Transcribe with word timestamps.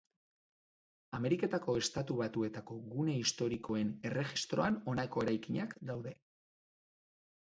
Ameriketako 1.17 1.73
Estatu 1.81 2.15
Batuetako 2.21 2.77
Gune 2.93 3.17
Historikoen 3.23 3.91
Erregistroan 4.11 4.79
honako 4.93 5.27
eraikinak 5.27 5.77
daude. 5.91 6.15